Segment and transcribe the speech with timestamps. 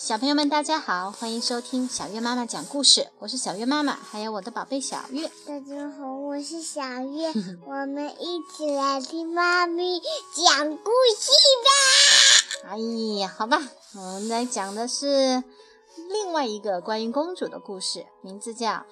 [0.00, 3.08] 小朋友们，大家好，欢迎收听小月妈妈讲故事。
[3.18, 5.30] 我是小月妈妈，还有我的宝贝小月。
[5.46, 7.30] 大家好，我是小月，
[7.66, 11.30] 我们一起来听妈咪讲故事
[12.64, 12.70] 吧。
[12.70, 12.78] 哎
[13.20, 13.60] 呀，好吧，
[13.94, 15.44] 我们来讲的是
[16.08, 18.70] 另外一个关于公主的故事，名字叫《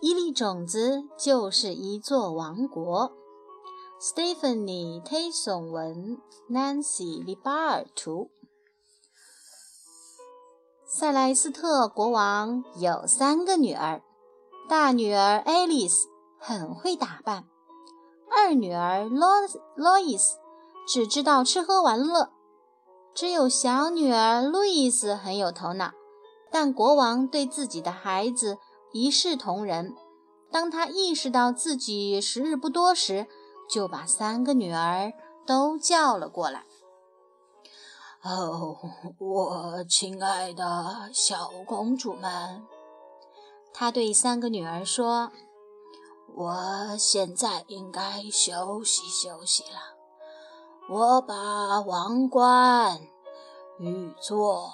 [0.00, 3.12] 一粒种子就是一座王国》。
[4.02, 6.18] Stephanie Tayson 文
[6.50, 8.30] ，Nancy l i b a r 图。
[10.90, 14.00] 塞莱斯特国王有三个女儿，
[14.70, 17.44] 大女儿爱丽丝很会打扮，
[18.30, 19.28] 二女儿洛
[19.76, 20.38] 洛伊斯
[20.86, 22.30] 只知道吃喝玩乐，
[23.12, 25.90] 只有小女儿路易斯很有头脑。
[26.50, 28.56] 但国王对自己的孩子
[28.90, 29.94] 一视同仁，
[30.50, 33.26] 当他意识到自己时日不多时，
[33.68, 35.12] 就把三个女儿
[35.46, 36.64] 都叫了过来。
[38.20, 38.76] 哦，
[39.18, 42.66] 我亲爱的小公主们，
[43.72, 45.30] 他对三个女儿说
[46.34, 49.96] ：“我现在应该休息休息了。
[50.90, 53.00] 我把王冠、
[53.78, 54.72] 玉座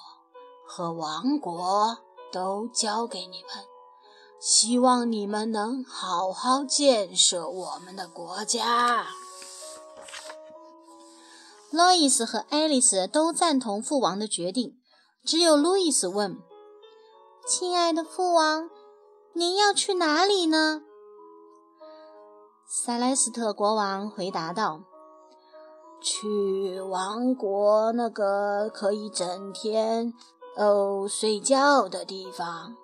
[0.67, 1.99] 和王国
[2.33, 3.65] 都交给你们，
[4.41, 9.07] 希望你们能好好建设我们的国家。”
[11.75, 14.79] 路易斯和爱丽丝都赞同父王的决定，
[15.25, 16.39] 只有路易斯问
[17.49, 18.71] ：“亲爱的父王，
[19.33, 20.83] 您要去哪里呢？”
[22.65, 24.85] 塞莱斯特国王回答道
[26.01, 30.15] ：“去王国那个可以整天
[30.57, 32.77] 哦睡觉的地方。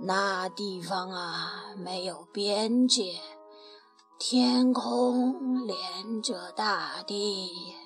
[0.00, 3.20] 那地方啊，没有边界，
[4.18, 7.76] 天空连着大地。”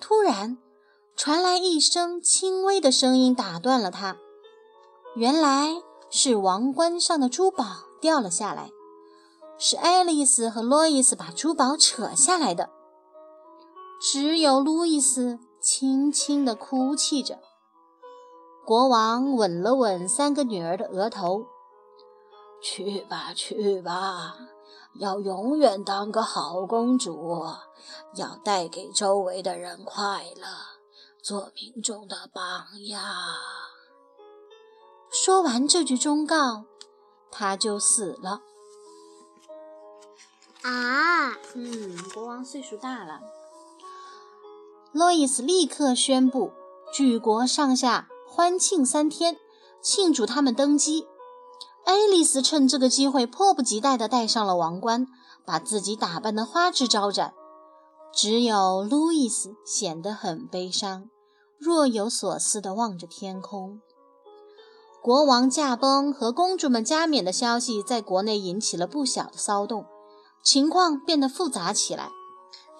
[0.00, 0.58] 突然，
[1.16, 4.16] 传来一声轻微的声音，打断了他。
[5.16, 7.64] 原来是王冠上的珠宝
[8.00, 8.70] 掉了下来，
[9.58, 12.70] 是爱丽丝和路易斯把珠宝扯下来的。
[14.00, 17.40] 只有路易斯轻轻地哭泣着。
[18.64, 21.46] 国王吻了吻三个女儿的额头
[22.62, 24.36] ：“去吧，去吧。”
[24.94, 27.44] 要永远当个好公主，
[28.14, 30.46] 要带给周围的人快乐，
[31.22, 33.02] 做民众的榜样。
[35.10, 36.64] 说完这句忠告，
[37.30, 38.42] 他就死了。
[40.62, 43.20] 啊，嗯，国王岁数大了。
[44.92, 46.52] 路易斯立刻宣布，
[46.92, 49.38] 举国上下欢庆三天，
[49.80, 51.06] 庆祝他们登基。
[51.88, 55.06] 爱丽丝趁这个机会，迫不及待地戴上了王冠，
[55.46, 57.32] 把自己打扮得花枝招展。
[58.12, 61.08] 只有路易斯显得很悲伤，
[61.58, 63.80] 若有所思地望着天空。
[65.00, 69.86] 国王驾崩和公主们加冕的消息在国内引起了不小的骚动，
[70.42, 72.10] 情况变得复杂起来。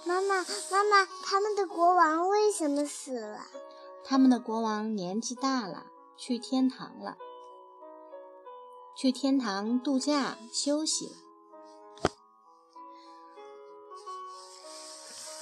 [0.04, 3.38] 妈妈，妈妈，他们的国王为什么死了？
[4.04, 5.86] 他们的国王年纪大了，
[6.18, 7.16] 去天堂了。
[9.00, 11.12] 去天堂度假休息了。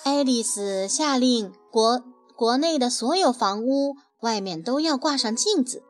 [0.05, 5.83] 爱丽丝下令，国国内的所有房屋外面都要挂上镜子，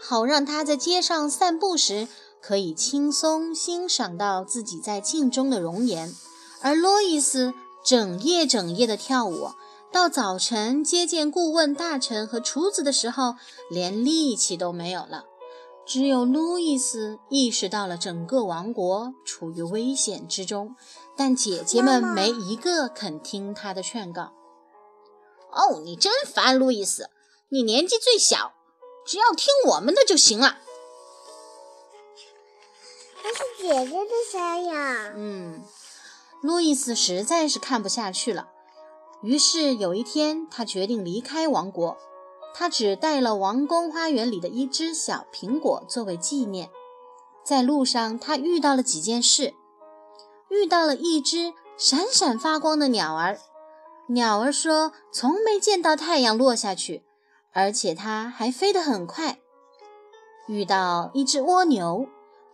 [0.00, 2.08] 好让她在街上散步时
[2.40, 6.10] 可以轻松欣赏到自己在镜中的容颜。
[6.62, 7.52] 而路易斯
[7.84, 9.50] 整夜整夜的跳舞，
[9.92, 13.34] 到早晨接见顾问大臣和厨子的时候，
[13.68, 15.26] 连力气都没有了。
[15.84, 20.76] 只有路易斯意识到了整个王国处于危险之中，
[21.16, 24.32] 但姐姐们没一个肯听他的劝告。
[25.50, 27.10] 哦，你真烦，路易斯！
[27.50, 28.54] 你年纪最小，
[29.04, 30.58] 只要听我们的就行了。
[33.22, 34.72] 那是姐姐的声音。
[35.14, 35.64] 嗯，
[36.40, 38.48] 路易斯实在是看不下去了，
[39.22, 41.98] 于是有一天，他决定离开王国。
[42.54, 46.70] 他只带了王宫花园里的一只小苹果作为纪念。
[47.44, 49.54] 在路上，他遇到了几件事：
[50.48, 53.38] 遇到了一只闪闪发光的鸟儿，
[54.08, 57.02] 鸟儿说从没见到太阳落下去，
[57.52, 59.38] 而且它还飞得很快；
[60.46, 62.06] 遇到一只蜗牛，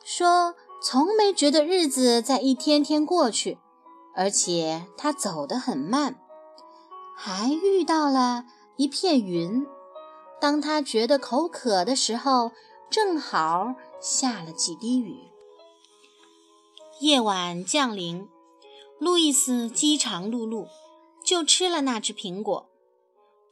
[0.03, 3.59] 说从没觉得日子在一天天过去，
[4.15, 6.15] 而且它走得很慢；
[7.15, 8.45] 还遇到了
[8.77, 9.67] 一片云。
[10.41, 12.53] 当他觉得口渴的时候，
[12.91, 15.17] 正好下了几滴雨。
[17.01, 18.29] 夜晚降临，
[18.99, 20.67] 路易斯饥肠辘辘，
[21.25, 22.69] 就吃了那只苹果。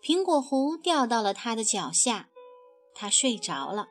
[0.03, 2.29] 苹果核掉到了他的脚下，
[2.94, 3.88] 他睡着了。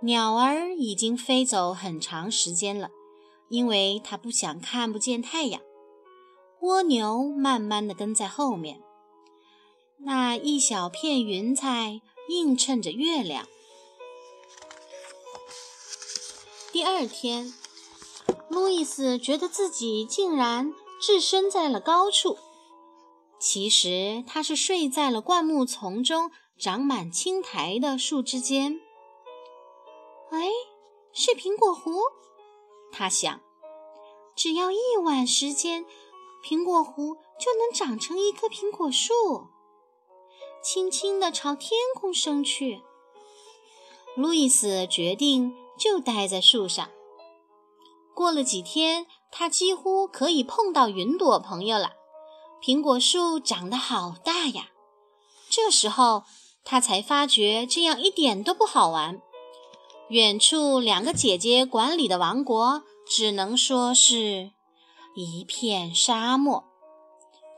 [0.00, 2.90] 鸟儿已经飞走很长时间了，
[3.48, 5.62] 因为它不想看不见太阳。
[6.60, 8.82] 蜗牛慢慢地跟在后面，
[10.06, 13.48] 那一小片云彩映衬着月亮。
[16.70, 17.54] 第二天，
[18.48, 22.36] 路易斯觉得自己竟然置身在了高处，
[23.38, 28.80] 其实他是睡在了灌木丛中长满青苔的树枝间。
[30.30, 30.48] 哎，
[31.14, 31.92] 是苹果湖。
[32.92, 33.40] 他想，
[34.36, 35.86] 只要一晚时间，
[36.44, 39.48] 苹果湖就能长成一棵苹果树，
[40.64, 42.80] 轻轻地朝天空升去。
[44.16, 46.88] 路易斯决定就待在树上。
[48.14, 51.92] 过了几天，他几乎可以碰到云朵朋友了。
[52.62, 54.70] 苹果树长得好大呀！
[55.50, 56.22] 这时候，
[56.64, 59.20] 他才发觉这样一点都不好玩。
[60.08, 64.52] 远处两个姐姐管理的王国，只能说是
[65.14, 66.64] 一片沙漠。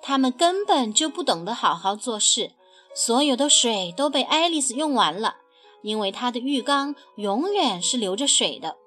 [0.02, 2.52] 他们根本就不懂得好好做事，
[2.96, 5.37] 所有的水都被爱丽丝用完了，
[5.82, 8.78] 因为她的浴缸永远是流着水的。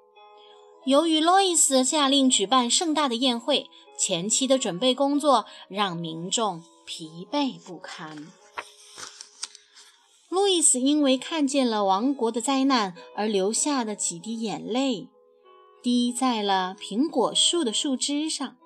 [0.84, 8.26] 由于路易斯下令举办盛大的宴会，前期的准备工作让民众疲惫不堪。
[10.28, 15.06] 路易斯因为看见了王国的灾难而流下的几滴眼泪，
[15.84, 18.56] 滴在了苹果树的树枝上，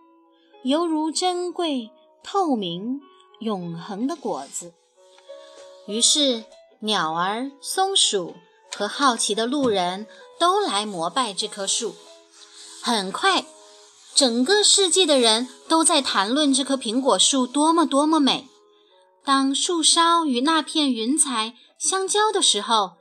[0.63, 1.91] 犹如珍贵、
[2.23, 3.03] 透明、
[3.41, 4.73] 永恒的果子。
[5.87, 6.45] 于是，
[6.81, 8.35] 鸟儿、松鼠
[8.75, 10.07] 和好奇的路人
[10.39, 11.95] 都来膜拜这棵树。
[12.83, 13.45] 很快，
[14.15, 18.49] 整个世界的人都在谈论这棵苹果树多么多么美。
[19.25, 22.93] 当树梢与那片云彩相交的时候，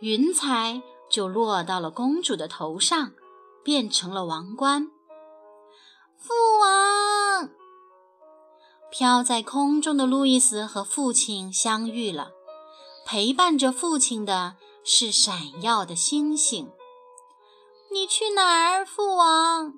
[0.00, 3.12] 云彩就落到了公主的头上，
[3.62, 4.90] 变成了王冠。
[6.18, 7.15] 父王
[8.98, 12.30] 飘在空中的路易斯和父亲相遇了，
[13.04, 16.72] 陪伴着父亲的是闪耀的星星。
[17.92, 19.74] 你去哪儿，父王？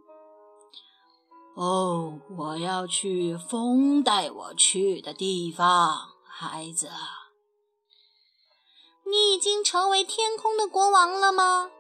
[1.56, 6.88] 哦，我要去风带我去的地方，孩子。
[9.04, 11.72] 你已经成为天空的国王了吗？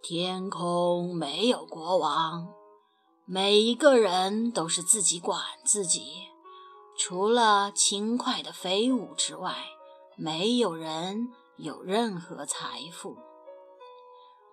[0.00, 2.46] 天空没有国王，
[3.32, 6.26] 每一个人都是自己管自己。
[6.98, 9.54] 除了轻快的飞舞之外，
[10.16, 13.16] 没有人有任何财富。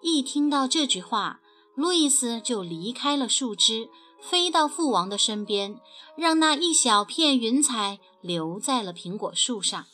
[0.04, 1.40] 一听到这句话。
[1.74, 5.80] 路易斯就离开了树枝，飞到父王的身边，
[6.16, 9.86] 让那一小片云彩留在了苹果树上，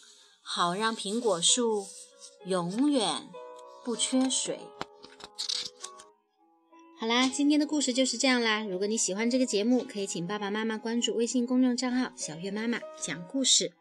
[0.42, 1.86] 好让苹果树
[2.46, 3.30] 永远
[3.84, 4.62] 不缺水。
[7.04, 8.64] 好啦，今天的故事就是这样啦。
[8.64, 13.74] 如果你喜欢这个节目，可以请爸爸妈妈关注微信公众账号“小月妈妈讲故事”。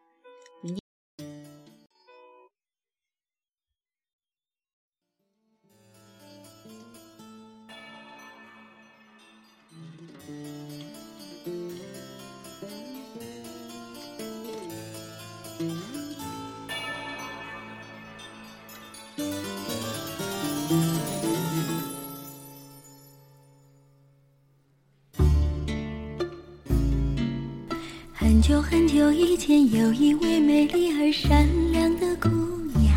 [28.43, 32.27] 很久很久以前，有一位美丽而善良的姑
[32.77, 32.93] 娘。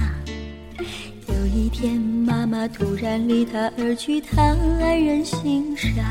[1.29, 6.05] 有一天，妈妈突然离她而去，她黯然心伤。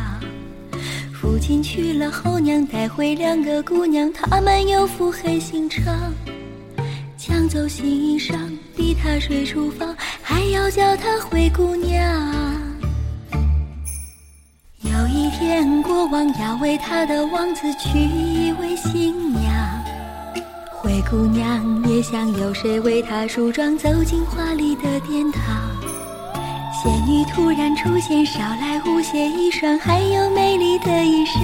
[1.12, 5.84] 父亲娶了后娘，带回两个姑娘，她们又腹黑心肠，
[7.18, 8.38] 抢走新衣裳，
[8.74, 12.65] 逼她睡厨房，还要叫她灰姑娘。
[15.38, 19.54] 天国王要为他的王子娶一位新娘，
[20.72, 25.44] 灰姑娘也想有谁为她梳妆，走进华丽的殿堂。
[26.82, 31.42] 仙女突然出现，捎来舞鞋一双，还有美丽的衣裳。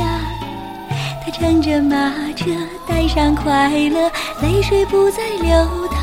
[1.26, 2.50] 她乘着马车，
[2.88, 4.10] 带上快乐，
[4.42, 6.02] 泪水不再流淌。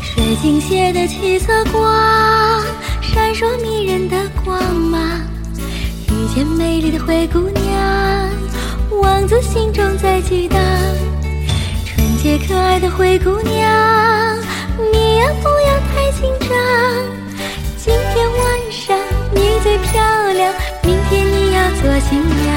[0.00, 2.62] 水晶鞋的七色光。
[3.14, 5.00] 闪烁迷人的光芒，
[6.10, 8.30] 遇见美丽的灰姑娘，
[9.00, 10.60] 王子心中在激荡。
[11.86, 14.38] 纯洁可爱的灰姑娘，
[14.92, 16.50] 你呀不要太紧张。
[17.78, 18.96] 今天晚上
[19.32, 20.02] 你最漂
[20.34, 22.47] 亮，明天你要做新娘。